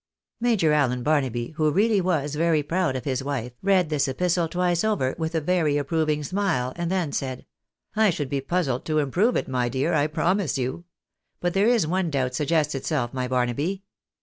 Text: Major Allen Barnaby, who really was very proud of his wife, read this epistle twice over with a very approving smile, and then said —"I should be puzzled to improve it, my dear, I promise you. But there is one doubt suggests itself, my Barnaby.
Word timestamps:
Major 0.39 0.73
Allen 0.73 1.03
Barnaby, 1.03 1.49
who 1.57 1.69
really 1.69 2.01
was 2.01 2.33
very 2.33 2.63
proud 2.63 2.95
of 2.95 3.05
his 3.05 3.23
wife, 3.23 3.51
read 3.61 3.91
this 3.91 4.07
epistle 4.07 4.47
twice 4.47 4.83
over 4.83 5.13
with 5.19 5.35
a 5.35 5.39
very 5.41 5.77
approving 5.77 6.23
smile, 6.23 6.73
and 6.75 6.89
then 6.89 7.11
said 7.11 7.45
—"I 7.95 8.09
should 8.09 8.27
be 8.27 8.41
puzzled 8.41 8.83
to 8.85 8.97
improve 8.97 9.35
it, 9.35 9.47
my 9.47 9.69
dear, 9.69 9.93
I 9.93 10.07
promise 10.07 10.57
you. 10.57 10.85
But 11.39 11.53
there 11.53 11.67
is 11.67 11.85
one 11.85 12.09
doubt 12.09 12.33
suggests 12.33 12.73
itself, 12.73 13.13
my 13.13 13.27
Barnaby. 13.27 13.83